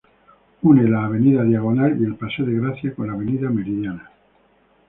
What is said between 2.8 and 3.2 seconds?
con la